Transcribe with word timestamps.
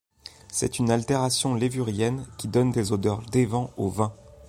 C'est 0.51 0.79
une 0.79 0.89
altération 0.89 1.53
levurienne, 1.53 2.25
qui 2.39 2.47
donne 2.47 2.71
des 2.71 2.91
odeurs 2.91 3.21
d'évent 3.29 3.69
au 3.77 3.87
vin. 3.87 4.11